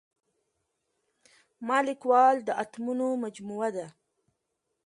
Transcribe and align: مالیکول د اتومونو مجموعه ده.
مالیکول 1.67 2.35
د 2.47 2.49
اتومونو 2.63 3.07
مجموعه 3.23 3.69
ده. 3.75 3.87